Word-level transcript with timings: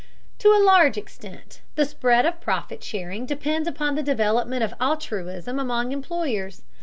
To 0.39 0.47
a 0.49 0.57
large 0.57 0.97
extent, 0.97 1.61
the 1.75 1.85
spread 1.85 2.25
of 2.25 2.41
profit 2.41 2.83
sharing 2.83 3.27
depends 3.27 3.67
upon 3.67 3.93
the 3.93 4.01
development 4.01 4.63
of 4.63 4.73
altruism 4.81 5.59
among 5.59 5.91
employers. 5.91 6.63